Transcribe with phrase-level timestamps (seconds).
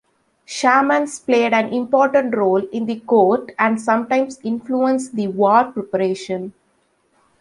[0.45, 6.53] Shamans played an important role in the court and sometimes influenced the war preparation.